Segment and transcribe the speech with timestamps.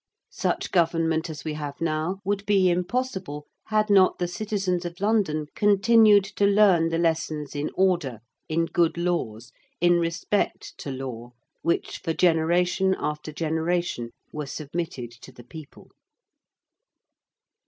[0.31, 5.45] Such government as we have now would be impossible had not the citizens of London
[5.53, 11.99] continued to learn the lessons in order, in good laws, in respect to law, which
[11.99, 15.91] for generation after generation were submitted to the people.